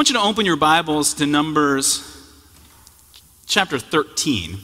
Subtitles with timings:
[0.00, 2.02] want you to open your Bibles to Numbers
[3.44, 4.56] chapter 13.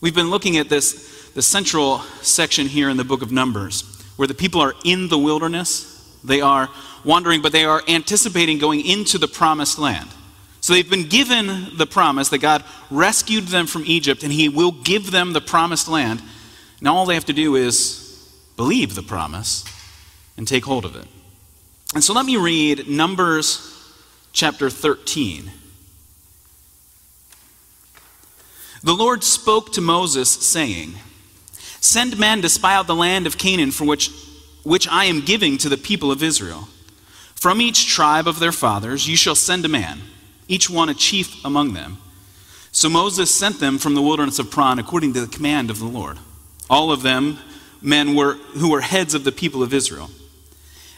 [0.00, 4.26] We've been looking at this, the central section here in the book of Numbers, where
[4.26, 6.18] the people are in the wilderness.
[6.24, 6.68] They are
[7.04, 10.08] wandering, but they are anticipating going into the promised land.
[10.60, 14.72] So they've been given the promise that God rescued them from Egypt and He will
[14.72, 16.20] give them the promised land.
[16.80, 19.64] Now all they have to do is believe the promise
[20.36, 21.06] and take hold of it.
[21.94, 23.76] And so let me read Numbers
[24.38, 25.50] chapter 13.
[28.84, 30.94] The Lord spoke to Moses, saying,
[31.80, 34.12] Send men to spy out the land of Canaan, for which,
[34.62, 36.68] which I am giving to the people of Israel.
[37.34, 40.02] From each tribe of their fathers you shall send a man
[40.46, 41.98] each one a chief among them.
[42.70, 45.86] So Moses sent them from the wilderness of Paran according to the command of the
[45.86, 46.16] Lord.
[46.70, 47.38] All of them
[47.82, 50.10] men were, who were heads of the people of Israel.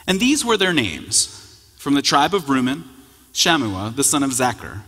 [0.05, 2.83] And these were their names from the tribe of Reuben,
[3.33, 4.81] Shammua, the son of Zaccur.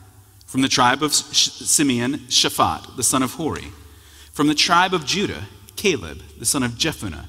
[0.46, 3.72] From the tribe of Simeon, Shaphat, the son of Hori.
[4.32, 7.26] From the tribe of Judah, Caleb, the son of Jephunneh.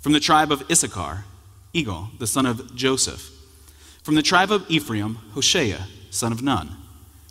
[0.00, 1.24] From the tribe of Issachar,
[1.74, 3.30] Igal, the son of Joseph.
[4.02, 5.78] From the tribe of Ephraim, Hoshea,
[6.10, 6.76] son of Nun.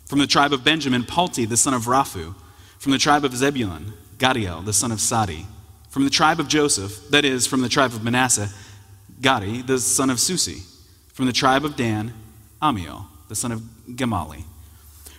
[0.06, 2.34] From the tribe of Benjamin, Palti, the son of Raphu.
[2.78, 5.46] From the tribe of Zebulun, Gaddiel, the son of Sodi.
[5.88, 8.48] From the tribe of Joseph, that is, from the tribe of Manasseh,
[9.20, 10.62] Gaddi, the son of Susi.
[11.12, 12.12] From the tribe of Dan,
[12.62, 14.44] Ammiel, the son of Gemalli.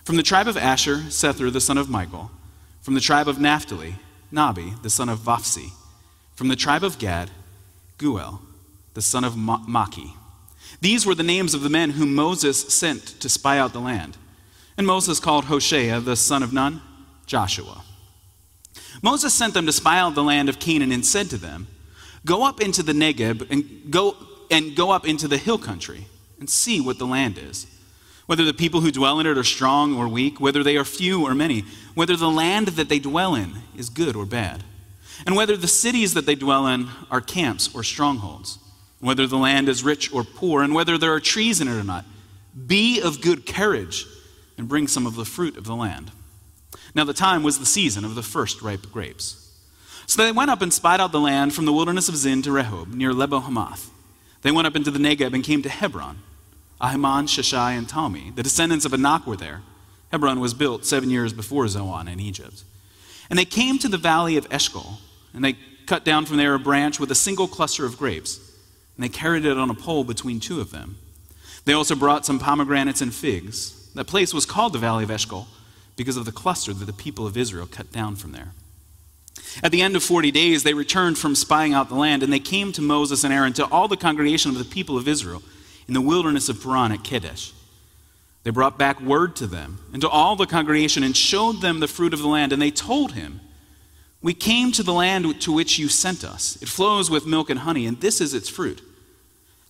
[0.04, 2.30] From the tribe of Asher, Sethur, the son of Michael.
[2.80, 3.96] From the tribe of Naphtali,
[4.32, 5.70] Nahbi, the son of Vophsi.
[6.34, 7.30] From the tribe of Gad,
[7.98, 8.40] Geuel,
[8.94, 10.14] the son of Machi.
[10.80, 14.16] These were the names of the men whom Moses sent to spy out the land.
[14.76, 16.82] And Moses called Hoshea, the son of Nun,
[17.26, 17.82] Joshua.
[19.02, 21.66] Moses sent them to spy out the land of Canaan and said to them,
[22.24, 24.16] Go up into the Negeb and go,
[24.50, 26.06] and go up into the hill country
[26.38, 27.66] and see what the land is.
[28.26, 31.24] Whether the people who dwell in it are strong or weak, whether they are few
[31.24, 34.64] or many, whether the land that they dwell in is good or bad,
[35.26, 38.58] and whether the cities that they dwell in are camps or strongholds
[39.00, 41.84] whether the land is rich or poor, and whether there are trees in it or
[41.84, 42.04] not.
[42.66, 44.06] Be of good courage
[44.56, 46.10] and bring some of the fruit of the land.
[46.94, 49.42] Now, the time was the season of the first ripe grapes.
[50.06, 52.50] So they went up and spied out the land from the wilderness of Zin to
[52.50, 53.90] Rehob, near Lebo Hamath.
[54.42, 56.18] They went up into the Negeb and came to Hebron.
[56.80, 59.62] Ahiman, Sheshai, and Talmi, the descendants of Anak, were there.
[60.12, 62.64] Hebron was built seven years before Zoan in Egypt.
[63.28, 64.98] And they came to the valley of Eshcol,
[65.34, 68.40] and they cut down from there a branch with a single cluster of grapes
[68.96, 70.96] and they carried it on a pole between two of them.
[71.64, 73.90] They also brought some pomegranates and figs.
[73.94, 75.46] That place was called the Valley of Eshcol
[75.96, 78.52] because of the cluster that the people of Israel cut down from there.
[79.62, 82.38] At the end of 40 days, they returned from spying out the land, and they
[82.38, 85.42] came to Moses and Aaron, to all the congregation of the people of Israel,
[85.88, 87.52] in the wilderness of Paran at Kadesh.
[88.42, 91.88] They brought back word to them and to all the congregation and showed them the
[91.88, 93.40] fruit of the land, and they told him,
[94.22, 96.56] We came to the land to which you sent us.
[96.62, 98.82] It flows with milk and honey, and this is its fruit.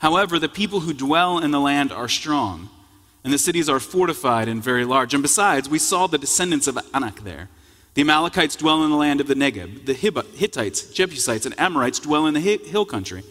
[0.00, 2.68] However, the people who dwell in the land are strong,
[3.24, 5.14] and the cities are fortified and very large.
[5.14, 7.48] And besides, we saw the descendants of Anak there.
[7.94, 9.86] The Amalekites dwell in the land of the Negeb.
[9.86, 13.22] The Hittites, Jebusites, and Amorites dwell in the hill country.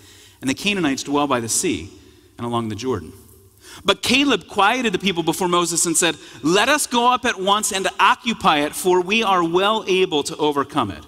[0.42, 1.92] And the Canaanites dwell by the sea
[2.38, 3.14] and along the Jordan.
[3.84, 7.72] But Caleb quieted the people before Moses and said, Let us go up at once
[7.72, 11.04] and occupy it, for we are well able to overcome it.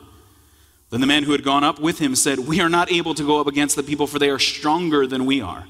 [0.89, 3.25] Then the man who had gone up with him said, We are not able to
[3.25, 5.65] go up against the people, for they are stronger than we are.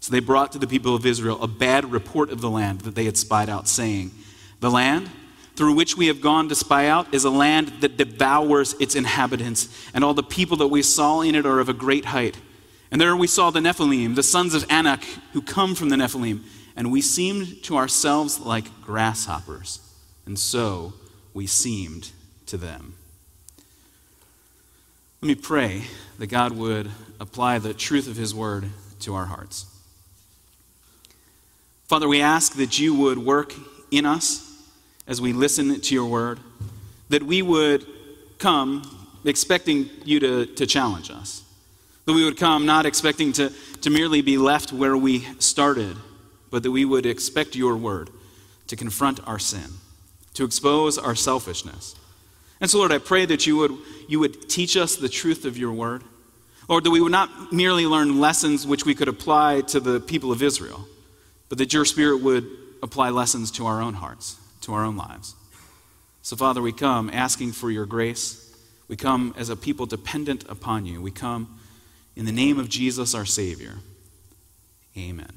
[0.00, 2.94] So they brought to the people of Israel a bad report of the land that
[2.94, 4.12] they had spied out, saying,
[4.60, 5.10] The land
[5.56, 9.68] through which we have gone to spy out is a land that devours its inhabitants,
[9.92, 12.36] and all the people that we saw in it are of a great height.
[12.90, 16.42] And there we saw the Nephilim, the sons of Anak, who come from the Nephilim,
[16.74, 19.80] and we seemed to ourselves like grasshoppers,
[20.24, 20.94] and so
[21.34, 22.10] we seemed
[22.46, 22.94] to them.
[25.20, 25.82] Let me pray
[26.18, 29.66] that God would apply the truth of His word to our hearts.
[31.88, 33.54] Father, we ask that you would work
[33.90, 34.44] in us
[35.06, 36.38] as we listen to your word,
[37.08, 37.86] that we would
[38.38, 41.42] come expecting you to, to challenge us,
[42.08, 43.52] that we would come not expecting to,
[43.82, 45.96] to merely be left where we started,
[46.50, 48.10] but that we would expect your word
[48.66, 49.70] to confront our sin,
[50.34, 51.94] to expose our selfishness
[52.60, 53.72] and so, Lord, I pray that you would,
[54.08, 56.02] you would teach us the truth of your word.
[56.68, 60.32] Lord, that we would not merely learn lessons which we could apply to the people
[60.32, 60.86] of Israel,
[61.48, 62.46] but that your Spirit would
[62.82, 65.34] apply lessons to our own hearts, to our own lives.
[66.22, 68.44] So, Father, we come asking for your grace.
[68.88, 71.00] We come as a people dependent upon you.
[71.00, 71.57] We come
[72.18, 73.76] in the name of Jesus, our Savior.
[74.96, 75.32] Amen.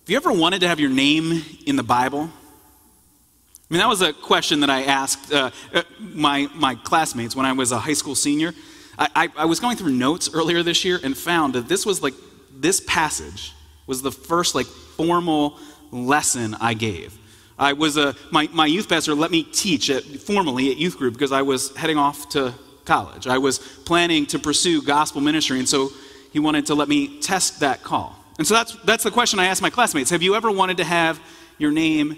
[0.00, 2.30] Have you ever wanted to have your name in the Bible?
[2.30, 7.44] I mean, that was a question that I asked uh, uh, my, my classmates when
[7.44, 8.54] I was a high school senior.
[8.98, 12.02] I, I, I was going through notes earlier this year and found that this was
[12.02, 12.14] like,
[12.54, 13.52] this passage
[13.86, 15.58] was the first like formal
[15.90, 17.18] lesson I gave.
[17.58, 21.12] I was a, my, my youth pastor let me teach at, formally at youth group
[21.12, 22.54] because I was heading off to
[22.84, 23.26] college.
[23.26, 25.90] I was planning to pursue gospel ministry, and so
[26.32, 28.16] he wanted to let me test that call.
[28.38, 30.84] And so that's, that's the question I asked my classmates Have you ever wanted to
[30.84, 31.20] have
[31.58, 32.16] your name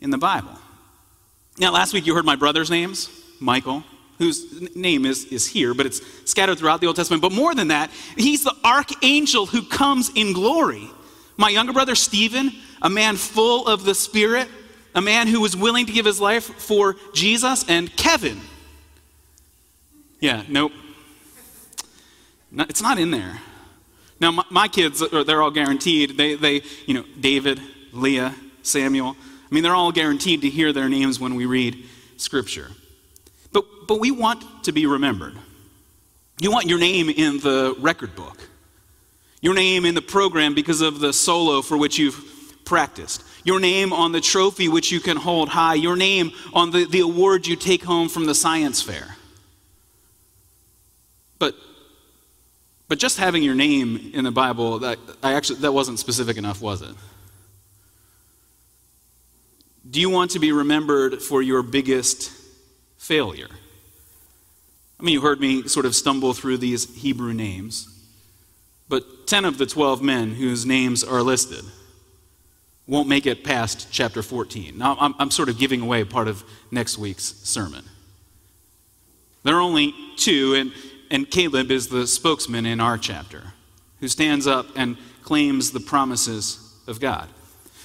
[0.00, 0.50] in the Bible?
[1.58, 3.84] Now, last week you heard my brother's names, Michael,
[4.18, 7.22] whose name is, is here, but it's scattered throughout the Old Testament.
[7.22, 10.88] But more than that, he's the archangel who comes in glory.
[11.36, 14.48] My younger brother, Stephen, a man full of the Spirit,
[14.94, 18.40] a man who was willing to give his life for Jesus, and Kevin.
[20.22, 20.70] Yeah, nope.
[22.52, 23.40] No, it's not in there.
[24.20, 26.16] Now, my, my kids, uh, they're all guaranteed.
[26.16, 27.60] They, they, you know, David,
[27.92, 28.32] Leah,
[28.62, 29.16] Samuel.
[29.18, 31.84] I mean, they're all guaranteed to hear their names when we read
[32.18, 32.70] Scripture.
[33.52, 35.36] But, but we want to be remembered.
[36.40, 38.38] You want your name in the record book,
[39.40, 43.92] your name in the program because of the solo for which you've practiced, your name
[43.92, 47.56] on the trophy which you can hold high, your name on the, the award you
[47.56, 49.16] take home from the science fair.
[51.42, 51.56] But
[52.86, 56.60] but just having your name in the Bible, that, I actually, that wasn't specific enough,
[56.60, 56.94] was it?
[59.90, 62.30] Do you want to be remembered for your biggest
[62.98, 63.48] failure?
[65.00, 67.88] I mean, you heard me sort of stumble through these Hebrew names,
[68.88, 71.64] but 10 of the 12 men whose names are listed
[72.86, 74.78] won't make it past chapter 14.
[74.78, 77.84] Now, I'm, I'm sort of giving away part of next week's sermon.
[79.42, 80.72] There are only two, and
[81.12, 83.52] and Caleb is the spokesman in our chapter
[84.00, 87.28] who stands up and claims the promises of God.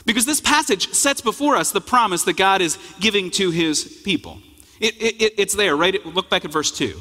[0.05, 4.39] Because this passage sets before us the promise that God is giving to his people.
[4.79, 6.03] It, it, it's there, right?
[6.05, 6.97] Look back at verse 2.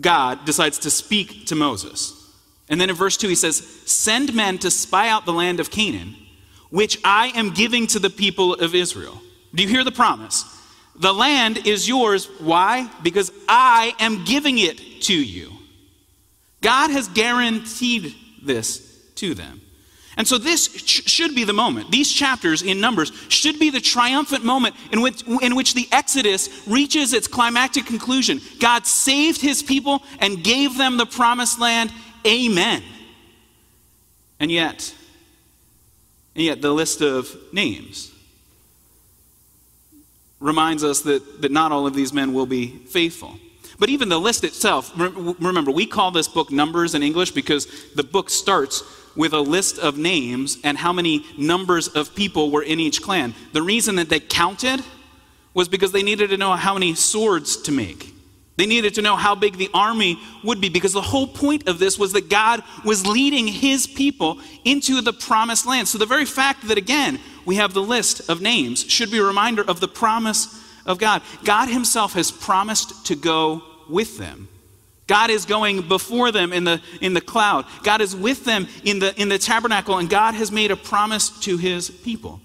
[0.00, 2.32] God decides to speak to Moses.
[2.68, 5.72] And then in verse 2, he says, Send men to spy out the land of
[5.72, 6.14] Canaan,
[6.70, 9.20] which I am giving to the people of Israel.
[9.52, 10.53] Do you hear the promise?
[10.96, 12.26] The land is yours.
[12.38, 12.88] Why?
[13.02, 15.52] Because I am giving it to you.
[16.60, 19.60] God has guaranteed this to them.
[20.16, 21.90] And so this sh- should be the moment.
[21.90, 26.48] These chapters in Numbers should be the triumphant moment in which, in which the Exodus
[26.68, 28.40] reaches its climactic conclusion.
[28.60, 31.92] God saved his people and gave them the promised land.
[32.24, 32.82] Amen.
[34.38, 34.94] And yet,
[36.36, 38.13] and yet the list of names
[40.44, 43.38] reminds us that, that not all of these men will be faithful.
[43.78, 48.04] But even the list itself, remember, we call this book Numbers in English because the
[48.04, 48.84] book starts
[49.16, 53.34] with a list of names and how many numbers of people were in each clan.
[53.52, 54.84] The reason that they counted
[55.54, 58.12] was because they needed to know how many swords to make.
[58.56, 61.78] They needed to know how big the army would be because the whole point of
[61.78, 65.88] this was that God was leading his people into the promised land.
[65.88, 69.24] So the very fact that, again, we have the list of names should be a
[69.24, 71.22] reminder of the promise of God.
[71.44, 74.48] God himself has promised to go with them.
[75.06, 77.66] God is going before them in the, in the cloud.
[77.82, 81.28] God is with them in the, in the tabernacle, and God has made a promise
[81.40, 82.40] to his people.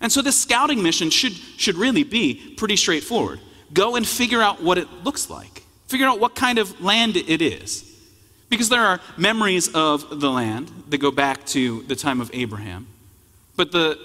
[0.00, 3.40] And so this scouting mission should, should really be pretty straightforward.
[3.72, 5.62] Go and figure out what it looks like.
[5.86, 7.90] Figure out what kind of land it is.
[8.50, 12.86] Because there are memories of the land that go back to the time of Abraham.
[13.56, 13.98] But the,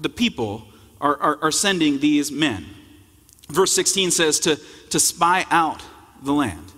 [0.00, 0.66] the people
[1.00, 2.66] are, are, are sending these men.
[3.48, 4.56] Verse 16 says to,
[4.90, 5.82] to spy out
[6.22, 6.72] the land,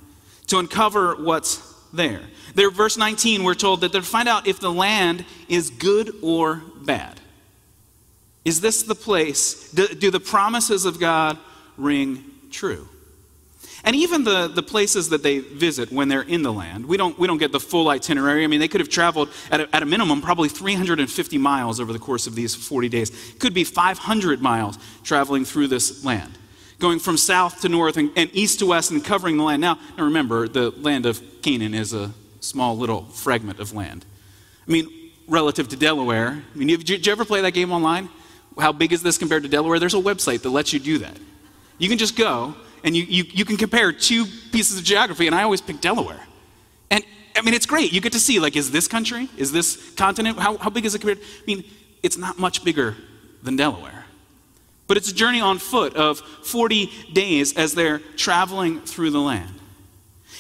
[0.49, 2.23] to uncover what's there.
[2.55, 6.15] There, verse 19, we're told that they're to find out if the land is good
[6.23, 7.21] or bad.
[8.45, 9.71] Is this the place?
[9.71, 11.39] Do, do the promises of God
[11.77, 12.89] ring true.
[13.85, 17.19] And even the, the places that they visit when they're in the land, we don't,
[17.19, 18.45] we don't get the full itinerary.
[18.45, 21.93] I mean, they could have traveled at a, at a minimum probably 350 miles over
[21.93, 23.11] the course of these 40 days.
[23.31, 26.39] It could be 500 miles traveling through this land,
[26.79, 29.61] going from south to north and, and east to west and covering the land.
[29.61, 34.05] Now, now, remember, the land of Canaan is a small little fragment of land.
[34.67, 34.89] I mean,
[35.27, 38.11] relative to Delaware, I mean, did you, did you ever play that game online?
[38.61, 39.81] How big is this compared to Delaware?
[39.81, 41.17] There's a website that lets you do that.
[41.79, 45.35] You can just go and you, you, you can compare two pieces of geography, and
[45.35, 46.21] I always pick Delaware.
[46.91, 47.05] And
[47.37, 47.93] I mean, it's great.
[47.93, 50.95] You get to see, like, is this country, is this continent, how, how big is
[50.95, 51.19] it compared?
[51.19, 51.65] I mean,
[52.03, 52.97] it's not much bigger
[53.43, 54.05] than Delaware.
[54.89, 59.55] But it's a journey on foot of 40 days as they're traveling through the land.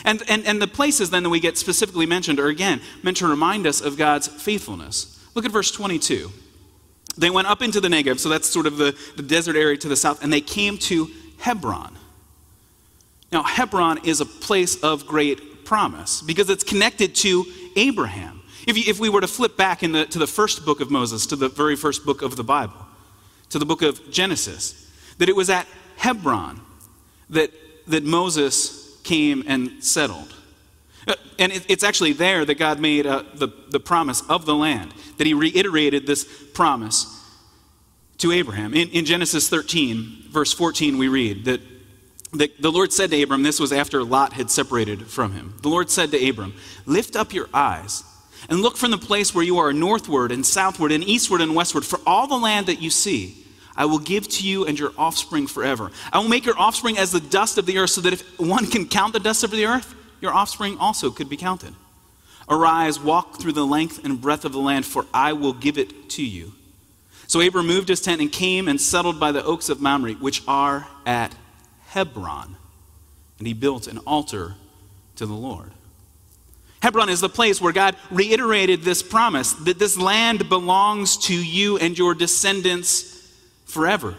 [0.04, 3.26] And, and, and the places then that we get specifically mentioned are again meant to
[3.28, 6.30] remind us of God's faithfulness, Look at verse 22.
[7.16, 9.88] They went up into the Negev, so that's sort of the, the desert area to
[9.88, 11.96] the south, and they came to Hebron.
[13.32, 17.46] Now, Hebron is a place of great promise because it's connected to
[17.76, 18.42] Abraham.
[18.66, 21.26] If, you, if we were to flip back the, to the first book of Moses,
[21.26, 22.76] to the very first book of the Bible,
[23.48, 26.60] to the book of Genesis, that it was at Hebron
[27.30, 27.50] that,
[27.86, 30.34] that Moses came and settled.
[31.08, 34.54] Uh, and it, it's actually there that God made uh, the, the promise of the
[34.54, 37.06] land, that he reiterated this promise
[38.18, 38.74] to Abraham.
[38.74, 41.60] In, in Genesis 13, verse 14, we read that
[42.32, 45.54] the, the Lord said to Abram, this was after Lot had separated from him.
[45.60, 46.54] The Lord said to Abram,
[46.86, 48.04] Lift up your eyes
[48.48, 51.84] and look from the place where you are northward and southward and eastward and westward,
[51.84, 53.36] for all the land that you see.
[53.76, 55.90] I will give to you and your offspring forever.
[56.12, 58.66] I will make your offspring as the dust of the earth, so that if one
[58.66, 61.74] can count the dust of the earth, your offspring also could be counted.
[62.48, 66.10] Arise, walk through the length and breadth of the land, for I will give it
[66.10, 66.52] to you.
[67.26, 70.42] So Abram moved his tent and came and settled by the oaks of Mamre, which
[70.46, 71.34] are at
[71.92, 72.56] Hebron.
[73.38, 74.54] And he built an altar
[75.16, 75.72] to the Lord.
[76.80, 81.76] Hebron is the place where God reiterated this promise that this land belongs to you
[81.76, 83.30] and your descendants
[83.66, 84.14] forever.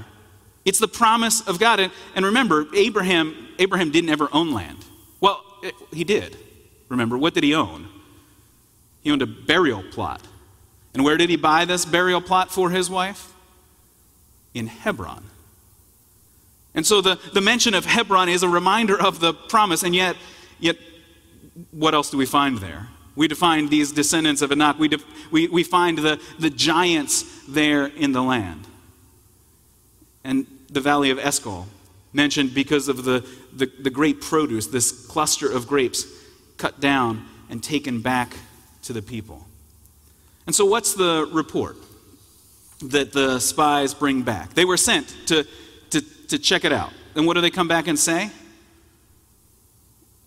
[0.65, 1.79] It's the promise of God.
[1.79, 4.77] And, and remember, Abraham, Abraham didn't ever own land.
[5.19, 6.37] Well, it, he did.
[6.89, 7.89] Remember, what did he own?
[9.01, 10.21] He owned a burial plot.
[10.93, 13.33] And where did he buy this burial plot for his wife?
[14.53, 15.25] In Hebron.
[16.75, 20.15] And so the, the mention of Hebron is a reminder of the promise, and yet,
[20.59, 20.77] yet
[21.71, 22.87] what else do we find there?
[23.15, 24.79] We find these descendants of Anak.
[24.79, 24.89] We,
[25.29, 28.65] we, we find the, the giants there in the land.
[30.23, 31.67] And the valley of Eshcol,
[32.13, 36.05] mentioned because of the, the, the great produce, this cluster of grapes
[36.57, 38.35] cut down and taken back
[38.83, 39.45] to the people.
[40.45, 41.77] And so, what's the report
[42.81, 44.53] that the spies bring back?
[44.53, 45.45] They were sent to,
[46.27, 46.91] to, check it out.
[47.15, 48.31] And what do they come back and say?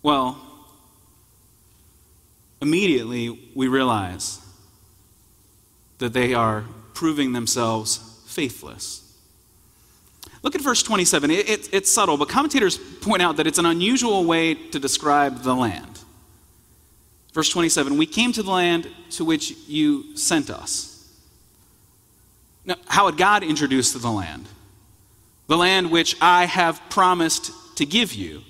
[0.02, 0.40] Well,
[2.60, 4.40] immediately we realize
[5.98, 9.02] that they are proving themselves faithless.
[10.42, 11.30] Look at verse 27.
[11.30, 15.42] It, it, it's subtle, but commentators point out that it's an unusual way to describe
[15.42, 16.00] the land.
[17.32, 20.92] Verse 27 We came to the land to which you sent us.
[22.64, 24.46] Now, how had God introduced the land?
[25.46, 28.42] The land which I have promised to give you.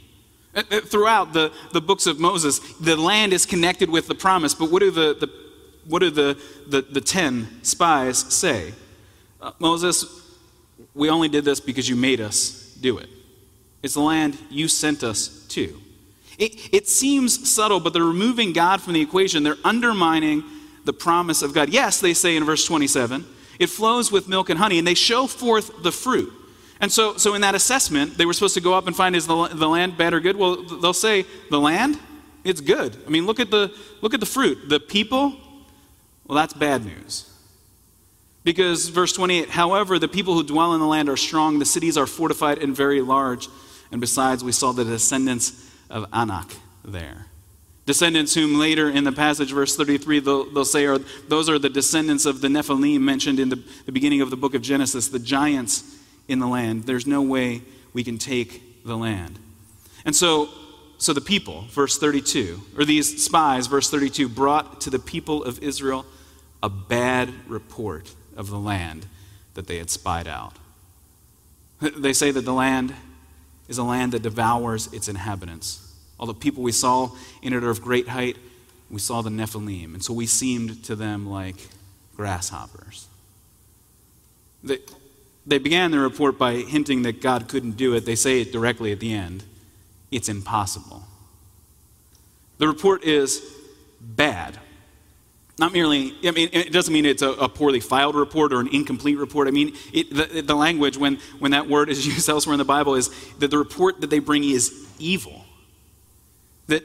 [0.55, 4.55] Uh, uh, throughout the, the books of Moses, the land is connected with the promise,
[4.55, 5.31] but what do the, the,
[5.87, 8.73] what do the, the, the ten spies say?
[9.41, 10.07] Uh, Moses,
[10.95, 13.09] we only did this because you made us do it.
[13.83, 15.81] It's the land you sent us to.
[16.39, 19.43] It, it seems subtle, but they're removing God from the equation.
[19.43, 20.43] They're undermining
[20.85, 21.69] the promise of God.
[21.69, 23.27] Yes, they say in verse 27,
[23.59, 26.33] it flows with milk and honey, and they show forth the fruit.
[26.81, 29.27] And so, so in that assessment, they were supposed to go up and find is
[29.27, 30.37] the, the land bad or good?
[30.37, 31.99] Well, they'll say, the land,
[32.45, 32.97] it's good.
[33.07, 34.69] I mean, look at the, look at the fruit.
[34.69, 35.35] The people,
[36.27, 37.33] well, that's bad news.
[38.45, 41.97] Because, verse 28, however, the people who dwell in the land are strong, the cities
[41.97, 43.49] are fortified and very large.
[43.91, 46.55] And besides, we saw the descendants of Anak
[46.85, 47.27] there.
[47.87, 51.69] Descendants whom later in the passage, verse 33, they'll, they'll say are, those are the
[51.69, 55.21] descendants of the Nephilim mentioned in the, the beginning of the book of Genesis, the
[55.21, 55.97] giants
[56.29, 56.85] in the land.
[56.85, 59.39] There's no way we can take the land.
[60.05, 60.49] And so,
[60.99, 65.63] so the people, verse 32, or these spies, verse 32, brought to the people of
[65.63, 66.07] Israel
[66.63, 69.07] a bad report of the land
[69.55, 70.55] that they had spied out.
[71.97, 72.95] They say that the land
[73.69, 75.95] is a land that devours its inhabitants.
[76.19, 77.11] All the people we saw
[77.43, 78.37] in it are of great height.
[78.91, 81.57] We saw the Nephilim, and so we seemed to them like
[82.17, 83.09] grasshoppers.
[85.47, 88.05] They began the report by hinting that God couldn't do it.
[88.05, 89.45] They say it directly at the end
[90.11, 91.03] it's impossible.
[92.59, 93.43] The report is
[94.01, 94.59] bad.
[95.59, 98.69] Not merely, I mean, it doesn't mean it's a, a poorly filed report or an
[98.69, 99.49] incomplete report.
[99.49, 102.65] I mean, it, the, the language, when, when that word is used elsewhere in the
[102.65, 105.45] Bible, is that the report that they bring is evil.
[106.69, 106.85] That,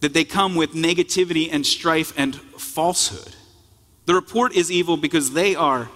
[0.00, 3.34] that they come with negativity and strife and falsehood.
[4.04, 5.88] The report is evil because they are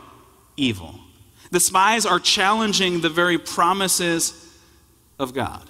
[0.56, 0.98] evil.
[1.50, 4.48] The spies are challenging the very promises
[5.18, 5.68] of God.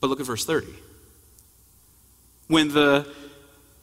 [0.00, 0.66] But look at verse 30.
[2.48, 3.08] When the,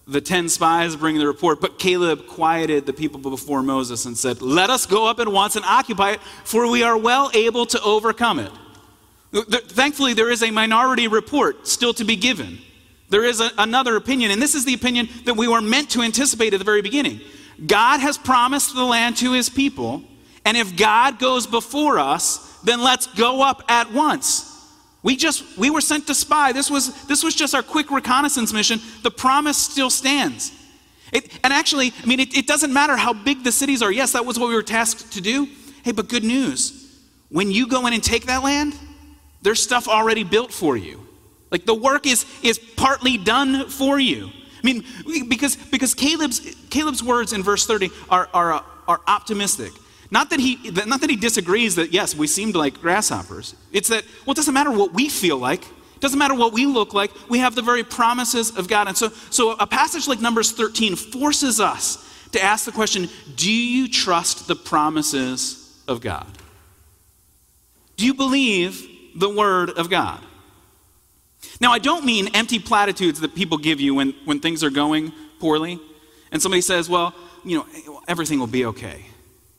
[0.08, 4.42] the ten spies bring the report, but Caleb quieted the people before Moses and said,
[4.42, 7.82] Let us go up at once and occupy it, for we are well able to
[7.82, 8.52] overcome it.
[9.34, 12.60] Thankfully, there is a minority report still to be given.
[13.10, 16.02] there is a, another opinion, and this is the opinion that we were meant to
[16.02, 17.20] anticipate at the very beginning.
[17.66, 20.04] God has promised the land to his people,
[20.46, 24.50] and if God goes before us, then let's go up at once.
[25.02, 26.54] We just we were sent to spy.
[26.54, 28.80] This was this was just our quick reconnaissance mission.
[29.04, 30.52] The promise still stands.
[31.12, 33.92] It, and actually, I mean, it, it doesn't matter how big the cities are.
[33.92, 35.48] Yes, that was what we were tasked to do.
[35.84, 36.80] Hey, but good news.
[37.30, 38.74] When you go in and take that land,
[39.42, 41.06] there's stuff already built for you.
[41.52, 44.32] Like the work is, is partly done for you.
[44.64, 44.86] I mean,
[45.28, 46.40] because, because Caleb's,
[46.70, 49.74] Caleb's words in verse 30 are, are, uh, are optimistic.
[50.10, 53.56] Not that, he, not that he disagrees that, yes, we seemed like grasshoppers.
[53.72, 55.64] It's that, well, it doesn't matter what we feel like.
[55.64, 57.12] It doesn't matter what we look like.
[57.30, 58.88] We have the very promises of God.
[58.88, 63.52] And so, so a passage like Numbers 13 forces us to ask the question do
[63.52, 66.28] you trust the promises of God?
[67.98, 70.24] Do you believe the Word of God?
[71.62, 75.12] Now, I don't mean empty platitudes that people give you when, when things are going
[75.40, 75.80] poorly,
[76.32, 77.14] and somebody says, well,
[77.46, 79.06] you know, everything will be okay.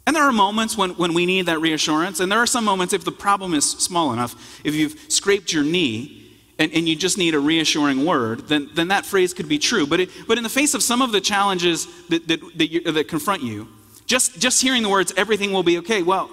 [0.06, 2.92] And there are moments when, when we need that reassurance, and there are some moments
[2.92, 6.20] if the problem is small enough, if you've scraped your knee
[6.58, 9.86] and, and you just need a reassuring word, then, then that phrase could be true.
[9.86, 12.80] But, it, but in the face of some of the challenges that, that, that, you,
[12.92, 13.68] that confront you,
[14.06, 16.28] just, just hearing the words, everything will be okay, well,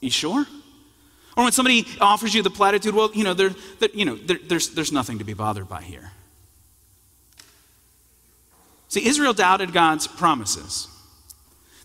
[0.00, 0.46] you sure?
[1.38, 4.40] Or when somebody offers you the platitude, well, you know, there, there you know there,
[4.48, 6.10] there's, there's nothing to be bothered by here.
[8.88, 10.88] See, Israel doubted God's promises.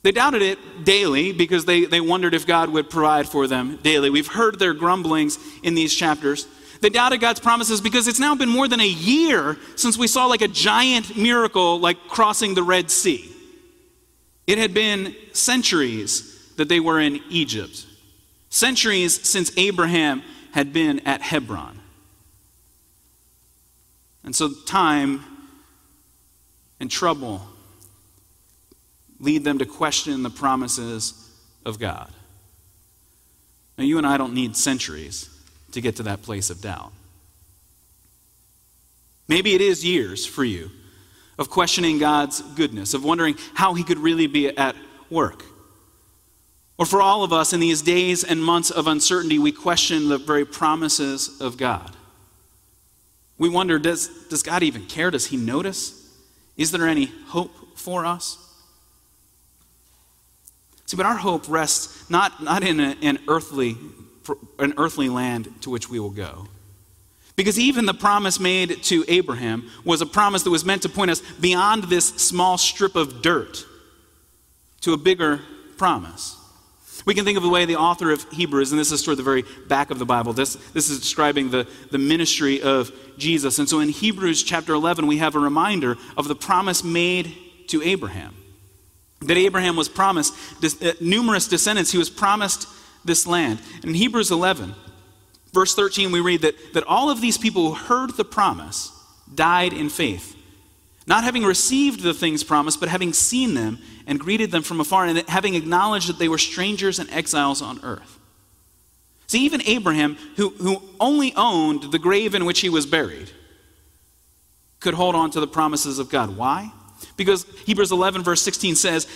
[0.01, 4.09] They doubted it daily because they, they wondered if God would provide for them daily.
[4.09, 6.47] We've heard their grumblings in these chapters.
[6.81, 10.25] They doubted God's promises because it's now been more than a year since we saw
[10.25, 13.31] like a giant miracle like crossing the Red Sea.
[14.47, 17.85] It had been centuries that they were in Egypt
[18.53, 21.79] centuries since Abraham had been at Hebron.
[24.23, 25.21] And so time
[26.79, 27.41] and trouble
[29.19, 31.31] lead them to question the promises
[31.65, 32.11] of God.
[33.75, 35.29] Now, you and I don't need centuries
[35.71, 36.91] to get to that place of doubt.
[39.27, 40.69] Maybe it is years for you
[41.39, 44.75] of questioning God's goodness, of wondering how He could really be at
[45.09, 45.43] work.
[46.77, 50.17] Or for all of us, in these days and months of uncertainty, we question the
[50.17, 51.95] very promises of God.
[53.37, 55.11] We wonder does, does God even care?
[55.11, 55.99] Does He notice?
[56.57, 58.37] Is there any hope for us?
[60.85, 63.77] See, but our hope rests not, not in a, an, earthly,
[64.59, 66.47] an earthly land to which we will go.
[67.35, 71.09] Because even the promise made to Abraham was a promise that was meant to point
[71.09, 73.65] us beyond this small strip of dirt
[74.81, 75.41] to a bigger
[75.77, 76.37] promise.
[77.05, 79.23] We can think of the way the author of Hebrews, and this is toward the
[79.23, 83.59] very back of the Bible, this, this is describing the, the ministry of Jesus.
[83.59, 87.35] And so in Hebrews chapter 11, we have a reminder of the promise made
[87.67, 88.35] to Abraham.
[89.21, 92.67] That Abraham was promised this, uh, numerous descendants, he was promised
[93.05, 93.59] this land.
[93.75, 94.73] And in Hebrews 11,
[95.51, 98.91] verse 13, we read that, that all of these people who heard the promise
[99.33, 100.32] died in faith,
[101.05, 105.05] not having received the things promised, but having seen them and greeted them from afar,
[105.05, 108.19] and having acknowledged that they were strangers and exiles on earth.
[109.27, 113.31] See, even Abraham, who, who only owned the grave in which he was buried,
[114.79, 116.37] could hold on to the promises of God.
[116.37, 116.71] Why?
[117.17, 119.07] Because Hebrews 11, verse 16 says,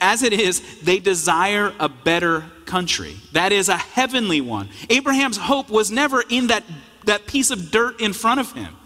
[0.00, 3.16] As it is, they desire a better country.
[3.32, 4.68] That is a heavenly one.
[4.88, 6.64] Abraham's hope was never in that,
[7.04, 8.76] that piece of dirt in front of him,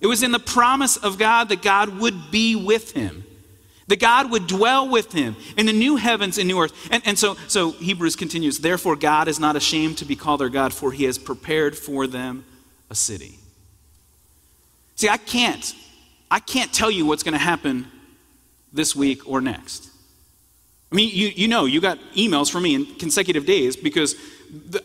[0.00, 3.24] it was in the promise of God that God would be with him
[3.88, 6.72] that God would dwell with him in the new heavens and new earth.
[6.92, 10.50] And, and so, so Hebrews continues, therefore God is not ashamed to be called their
[10.50, 12.44] God, for he has prepared for them
[12.90, 13.38] a city.
[14.94, 15.74] See, I can't,
[16.30, 17.86] I can't tell you what's going to happen
[18.72, 19.88] this week or next.
[20.92, 24.16] I mean, you, you know, you got emails from me in consecutive days because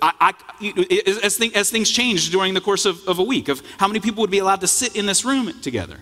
[0.02, 3.62] I, I, as, thing, as things change during the course of, of a week, of
[3.78, 6.00] how many people would be allowed to sit in this room together.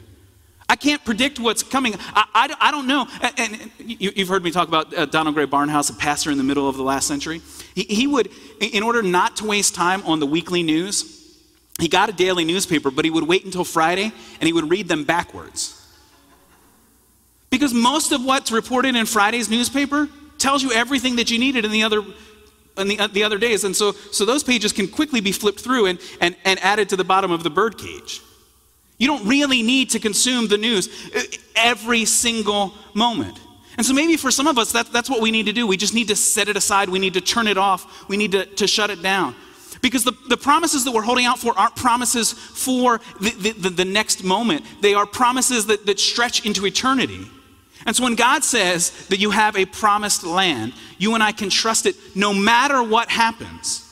[0.72, 1.96] I can't predict what's coming.
[2.16, 3.06] I, I, don't know.
[3.22, 6.38] And, and, you, have heard me talk about uh, Donald Grey Barnhouse, a pastor in
[6.38, 7.42] the middle of the last century.
[7.76, 8.30] He, he would,
[8.62, 11.38] in order not to waste time on the weekly news,
[11.78, 14.88] he got a daily newspaper, but he would wait until Friday and he would read
[14.88, 15.78] them backwards.
[17.50, 21.72] Because most of what's reported in Friday's newspaper tells you everything that you needed in
[21.72, 22.02] the other
[22.82, 23.64] in the, the other days.
[23.64, 26.96] And so, so those pages can quickly be flipped through and, and, and added to
[26.96, 28.22] the bottom of the birdcage.
[28.98, 30.90] You don't really need to consume the news
[31.56, 33.40] every single moment.
[33.78, 35.66] And so maybe for some of us, that, that's what we need to do.
[35.66, 36.90] We just need to set it aside.
[36.90, 38.08] We need to turn it off.
[38.10, 39.36] We need to, to shut it down.
[39.82, 43.86] Because the, the promises that we're holding out for aren't promises for the, the, the,
[43.86, 47.26] next moment, they are promises that, that stretch into eternity.
[47.86, 51.50] And so when God says that you have a promised land, you and I can
[51.50, 53.88] trust it no matter what happens.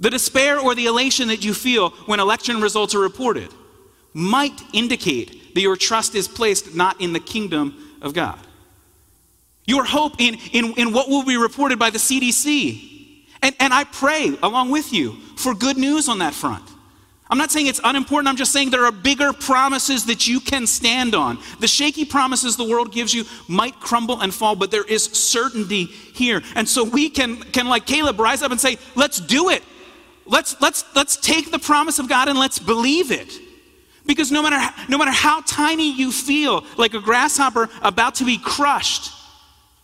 [0.00, 3.52] The despair or the elation that you feel when election results are reported
[4.12, 8.38] might indicate that your trust is placed not in the kingdom of God.
[9.66, 13.24] Your hope in, in, in what will be reported by the CDC.
[13.42, 16.64] And, and I pray along with you for good news on that front.
[17.30, 20.66] I'm not saying it's unimportant, I'm just saying there are bigger promises that you can
[20.66, 21.38] stand on.
[21.60, 25.84] The shaky promises the world gives you might crumble and fall, but there is certainty
[25.84, 26.42] here.
[26.54, 29.62] And so we can, can like Caleb, rise up and say, let's do it.
[30.24, 33.38] Let's, let's, let's take the promise of God and let's believe it.
[34.06, 38.38] Because no matter, no matter how tiny you feel, like a grasshopper about to be
[38.38, 39.12] crushed,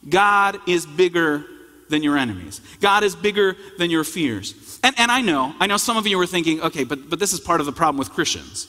[0.08, 1.44] God is bigger
[1.88, 2.60] than your enemies.
[2.80, 4.80] God is bigger than your fears.
[4.82, 7.32] And, and I know, I know some of you are thinking, okay, but, but this
[7.32, 8.68] is part of the problem with Christians.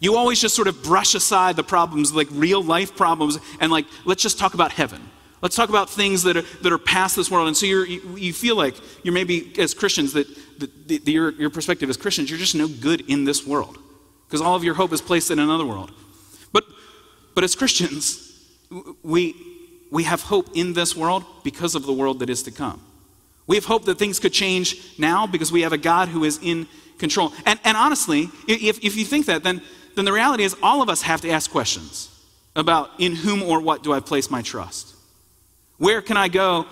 [0.00, 3.86] You always just sort of brush aside the problems, like real life problems, and like,
[4.04, 5.00] let's just talk about heaven.
[5.42, 7.48] Let's talk about things that are, that are past this world.
[7.48, 7.84] And so you
[8.16, 10.26] you, feel like you're maybe, as Christians, that,
[10.58, 13.78] that the, your, your perspective as Christians, you're just no good in this world
[14.26, 15.92] because all of your hope is placed in another world.
[16.52, 16.64] But,
[17.34, 18.32] but as Christians,
[19.02, 19.34] we,
[19.92, 22.80] we have hope in this world because of the world that is to come.
[23.46, 26.40] We have hope that things could change now because we have a God who is
[26.42, 27.30] in control.
[27.44, 29.60] And, and honestly, if, if you think that, then,
[29.94, 32.08] then the reality is all of us have to ask questions
[32.56, 34.94] about in whom or what do I place my trust?
[35.76, 36.66] Where can I go?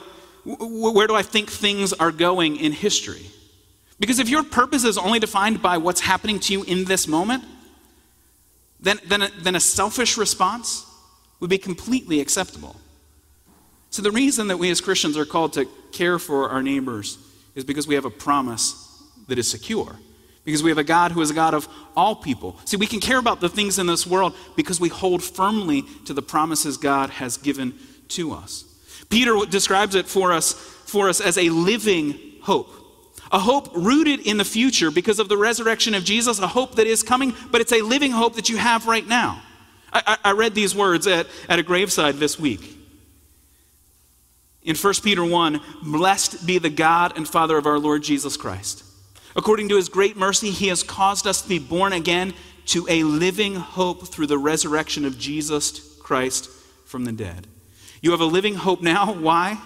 [0.46, 3.26] Where do I think things are going in history?
[3.98, 7.44] Because if your purpose is only defined by what's happening to you in this moment,
[8.80, 10.86] then, then, a, then a selfish response
[11.38, 12.76] would be completely acceptable.
[13.90, 17.18] So, the reason that we as Christians are called to care for our neighbors
[17.54, 19.96] is because we have a promise that is secure.
[20.44, 22.58] Because we have a God who is a God of all people.
[22.64, 26.14] See, we can care about the things in this world because we hold firmly to
[26.14, 27.74] the promises God has given
[28.08, 28.64] to us.
[29.10, 32.72] Peter describes it for us, for us as a living hope.
[33.32, 36.86] A hope rooted in the future because of the resurrection of Jesus, a hope that
[36.86, 39.42] is coming, but it's a living hope that you have right now.
[39.92, 42.79] I, I read these words at, at a graveside this week.
[44.62, 48.84] In 1 Peter 1, blessed be the God and Father of our Lord Jesus Christ.
[49.34, 52.34] According to his great mercy, he has caused us to be born again
[52.66, 56.50] to a living hope through the resurrection of Jesus Christ
[56.84, 57.46] from the dead.
[58.02, 59.12] You have a living hope now.
[59.12, 59.60] Why?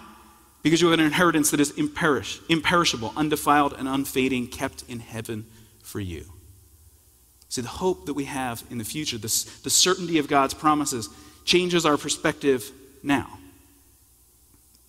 [0.63, 5.47] Because you have an inheritance that is imperish, imperishable, undefiled, and unfading, kept in heaven
[5.83, 6.25] for you.
[7.49, 11.09] See, the hope that we have in the future, this, the certainty of God's promises,
[11.45, 12.71] changes our perspective
[13.03, 13.39] now.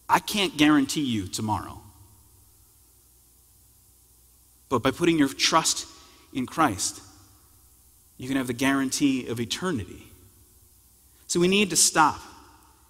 [0.07, 1.81] I can't guarantee you tomorrow.
[4.69, 5.87] But by putting your trust
[6.33, 7.01] in Christ,
[8.17, 10.07] you can have the guarantee of eternity.
[11.27, 12.19] So we need to stop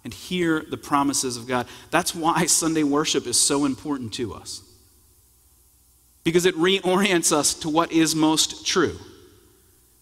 [0.04, 1.66] and hear the promises of God.
[1.90, 4.62] That's why Sunday worship is so important to us.
[6.22, 8.98] Because it reorients us to what is most true.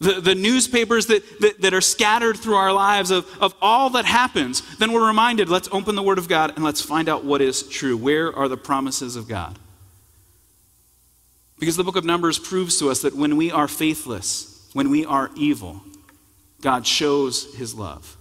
[0.00, 4.04] The, the newspapers that, that, that, are scattered through our lives of, of all that
[4.04, 7.40] happens, then we're reminded let's open the Word of God and let's find out what
[7.40, 7.96] is true.
[7.96, 9.58] Where are the promises of God?
[11.58, 15.06] Because the book of Numbers proves to us that when we are faithless, when we
[15.06, 15.80] are evil,
[16.60, 18.16] God shows his love.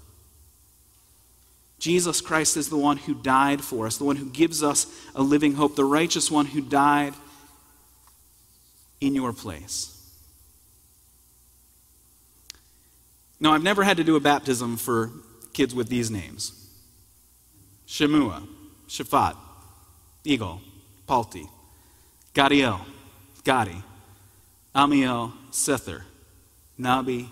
[1.80, 5.22] Jesus Christ is the one who died for us, the one who gives us a
[5.22, 7.14] living hope, the righteous one who died
[9.02, 10.03] in your place.
[13.44, 15.12] No, I've never had to do a baptism for
[15.52, 16.70] kids with these names
[17.86, 18.48] Shammua,
[18.88, 19.36] Shaphat,
[20.24, 20.62] Igal,
[21.06, 21.50] Palti,
[22.34, 22.80] Gaddiel,
[23.44, 23.84] Gaddi,
[24.74, 26.04] Ammiel, Sethur,
[26.80, 27.28] Nahbi,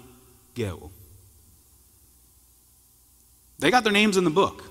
[0.54, 0.90] Geu.
[3.60, 4.66] They got their names in the book.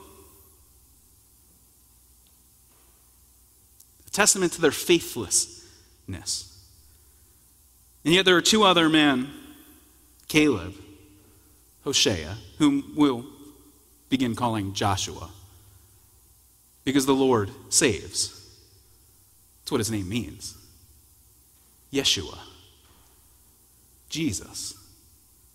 [4.06, 6.66] A testament to their faithlessness.
[8.04, 9.30] And yet there are two other men,
[10.28, 10.74] Caleb
[11.84, 13.24] Hoshea, whom we'll
[14.08, 15.30] begin calling Joshua,
[16.84, 18.28] because the Lord saves.
[19.60, 20.56] That's what his name means.
[21.92, 22.38] Yeshua.
[24.08, 24.74] Jesus,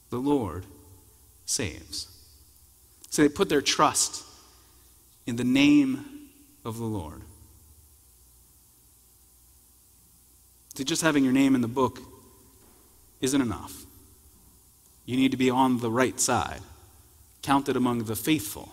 [0.10, 0.66] the Lord,
[1.46, 2.08] saves.
[3.10, 4.24] So they put their trust
[5.26, 6.30] in the name
[6.64, 7.22] of the Lord.
[10.76, 12.00] So just having your name in the book
[13.22, 13.85] isn't enough.
[15.06, 16.62] You need to be on the right side,
[17.42, 18.72] counted among the faithful.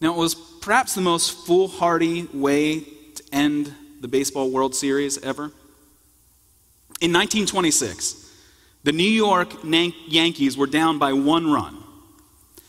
[0.00, 5.44] Now, it was perhaps the most foolhardy way to end the Baseball World Series ever?
[7.00, 8.30] In 1926,
[8.84, 11.78] the New York Yankees were down by one run.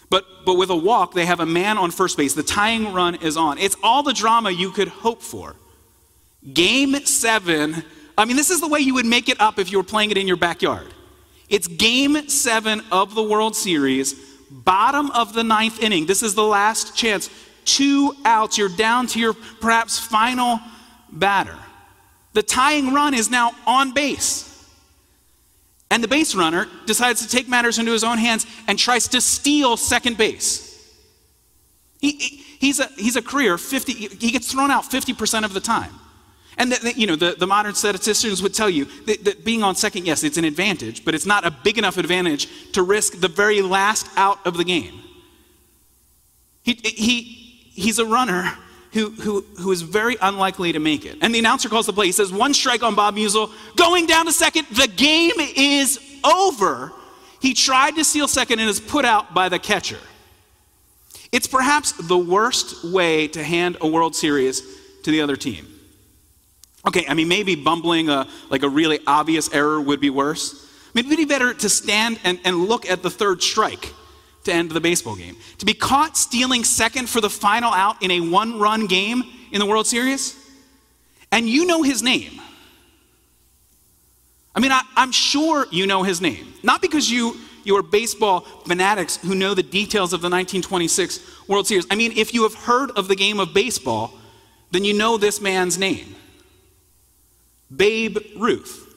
[0.10, 2.36] But, but with a walk, they have a man on first base.
[2.36, 3.58] The tying run is on.
[3.58, 5.56] It's all the drama you could hope for.
[6.54, 7.84] Game seven.
[8.17, 10.12] I mean, this is the way you would make it up if you were playing
[10.12, 10.93] it in your backyard.
[11.49, 14.13] It's game seven of the World Series,
[14.49, 16.06] bottom of the ninth inning.
[16.06, 17.30] This is the last chance.
[17.65, 18.58] Two outs.
[18.58, 20.60] You're down to your perhaps final
[21.12, 21.58] batter.
[22.34, 24.49] The tying run is now on base.
[25.91, 29.21] And the base runner decides to take matters into his own hands and tries to
[29.21, 30.71] steal second base.
[31.99, 35.60] He, he, he's, a, he's a career 50, he gets thrown out 50% of the
[35.60, 35.93] time.
[36.58, 40.06] And you know, the, the modern statisticians would tell you that, that being on second,
[40.06, 43.62] yes, it's an advantage, but it's not a big enough advantage to risk the very
[43.62, 45.02] last out of the game.
[46.63, 47.22] He, he,
[47.74, 48.58] he's a runner
[48.94, 51.18] who, who, who is very unlikely to make it.
[51.22, 52.06] And the announcer calls the play.
[52.06, 54.68] He says, One strike on Bob Meusel, going down to second.
[54.68, 56.92] The game is over.
[57.42, 60.00] He tried to steal second and is put out by the catcher.
[61.32, 64.62] It's perhaps the worst way to hand a World Series
[65.02, 65.68] to the other team.
[66.86, 70.69] Okay, I mean, maybe bumbling a, like a really obvious error would be worse.
[70.93, 73.93] Maybe it'd be better to stand and, and look at the third strike
[74.43, 75.38] to end the baseball game.
[75.60, 79.60] To be caught stealing second for the final out in a one run game in
[79.60, 80.36] the World Series,
[81.32, 82.41] and you know his name.
[84.56, 86.54] I mean, I, am sure you know his name.
[86.63, 91.65] Not because you, you are baseball fanatics who know the details of the 1926 World
[91.65, 91.88] Series.
[91.89, 94.13] I mean, if you have heard of the game of baseball,
[94.72, 96.15] then you know this man's name
[97.76, 98.94] Babe Ruth.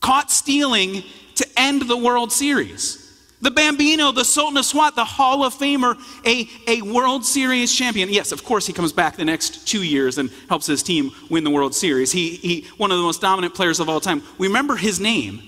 [0.00, 1.02] Caught stealing
[1.36, 3.04] to end the World Series.
[3.40, 8.08] The Bambino, the Sultan of Swat, the Hall of Famer, a, a World Series champion.
[8.08, 11.44] Yes, of course, he comes back the next two years and helps his team win
[11.44, 12.10] the World Series.
[12.10, 14.22] He, he, one of the most dominant players of all time.
[14.38, 15.42] We remember his name,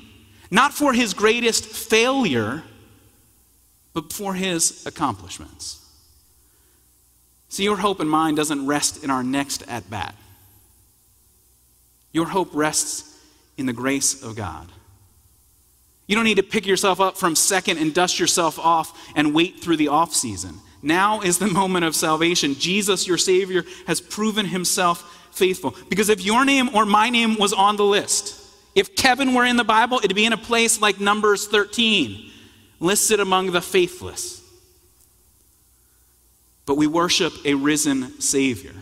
[0.53, 2.63] not for his greatest failure,
[3.93, 5.85] but for his accomplishments.
[7.49, 10.15] See, your hope and mine doesn't rest in our next at bat.
[12.13, 13.19] Your hope rests
[13.57, 14.69] in the grace of God.
[16.07, 19.61] You don't need to pick yourself up from second and dust yourself off and wait
[19.61, 20.57] through the off season.
[20.83, 22.55] Now is the moment of salvation.
[22.55, 25.77] Jesus, your Savior, has proven himself faithful.
[25.89, 28.37] Because if your name or my name was on the list,
[28.75, 32.31] if Kevin were in the Bible, it'd be in a place like Numbers 13,
[32.81, 34.43] listed among the faithless.
[36.67, 38.75] But we worship a risen Savior.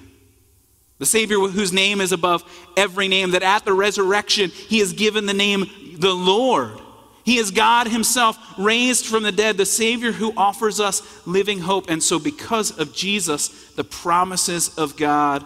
[0.99, 2.43] The Savior whose name is above
[2.77, 5.67] every name, that at the resurrection he is given the name
[5.99, 6.81] the Lord
[7.29, 11.91] he is God Himself raised from the dead, the Savior who offers us living hope.
[11.91, 15.45] And so, because of Jesus, the promises of God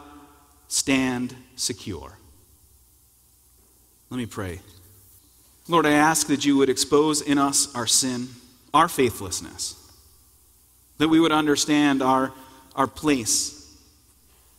[0.68, 2.16] stand secure.
[4.10, 4.60] Let me pray.
[5.66, 8.28] Lord, I ask that you would expose in us our sin,
[8.72, 9.74] our faithlessness,
[10.98, 12.32] that we would understand our,
[12.76, 13.61] our place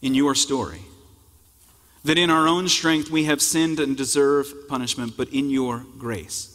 [0.03, 0.81] in your story.
[2.03, 6.53] That in our own strength we have sinned and deserve punishment, but in your grace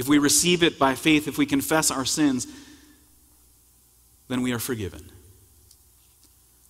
[0.00, 2.46] if we receive it by faith, if we confess our sins,
[4.28, 5.04] then we are forgiven.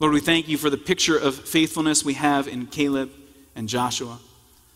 [0.00, 3.12] Lord, we thank you for the picture of faithfulness we have in Caleb
[3.54, 4.18] and Joshua.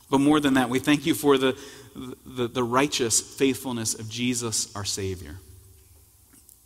[0.09, 1.59] But more than that, we thank you for the,
[2.25, 5.41] the, the righteous faithfulness of Jesus, our Savior.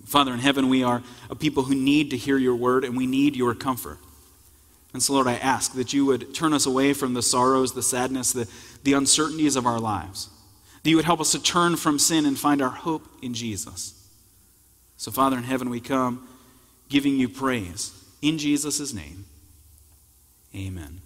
[0.04, 3.06] Father in heaven, we are a people who need to hear your word and we
[3.06, 3.96] need your comfort.
[4.92, 7.82] And so, Lord, I ask that you would turn us away from the sorrows, the
[7.82, 8.48] sadness, the,
[8.84, 10.30] the uncertainties of our lives
[10.82, 13.94] that you would help us to turn from sin and find our hope in Jesus.
[14.96, 16.26] So, Father in heaven, we come
[16.88, 17.92] giving you praise.
[18.22, 19.26] In Jesus' name,
[20.54, 21.00] amen.